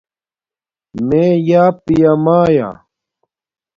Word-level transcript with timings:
میے 1.07 1.25
یآ 1.49 1.63
پیامایا 1.85 2.69